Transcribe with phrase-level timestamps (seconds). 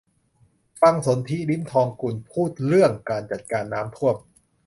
[0.81, 4.15] ฟังสนธิ ลิ้มทองกุล พูดเรื่องการจัดการน้ำท่วม